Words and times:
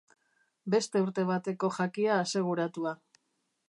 Beste 0.75 1.03
urte 1.07 1.27
bateko 1.33 1.71
jakia 1.79 2.19
aseguratua. 2.25 2.99